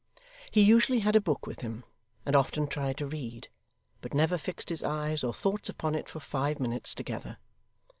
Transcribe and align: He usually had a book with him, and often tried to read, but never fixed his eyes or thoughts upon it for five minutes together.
He 0.49 0.61
usually 0.63 1.01
had 1.01 1.15
a 1.15 1.21
book 1.21 1.45
with 1.45 1.61
him, 1.61 1.83
and 2.25 2.35
often 2.35 2.65
tried 2.65 2.97
to 2.97 3.05
read, 3.05 3.49
but 4.01 4.15
never 4.15 4.35
fixed 4.35 4.69
his 4.69 4.81
eyes 4.81 5.23
or 5.23 5.31
thoughts 5.31 5.69
upon 5.69 5.93
it 5.93 6.09
for 6.09 6.19
five 6.19 6.59
minutes 6.59 6.95
together. 6.95 7.37